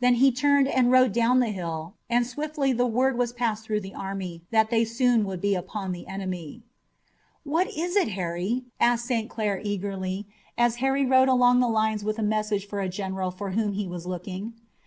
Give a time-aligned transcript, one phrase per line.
[0.00, 3.82] Then he turned and rode down the hill, and swiftly the word was passed through
[3.82, 6.62] the army that they would soon be upon the enemy.
[7.44, 9.28] "What is it, Harry?" asked St.
[9.28, 13.50] Clair eagerly, as Harry rode along the lines with a message for a general for
[13.50, 14.54] whom he was looking.